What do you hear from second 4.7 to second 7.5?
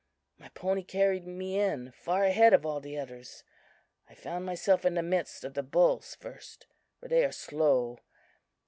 in the midst of the bulls first, for they are